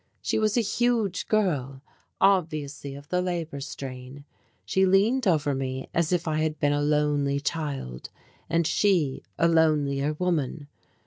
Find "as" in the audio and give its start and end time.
5.93-6.11